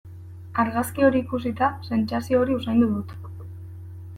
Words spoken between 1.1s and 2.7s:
ikusita sentsazio hori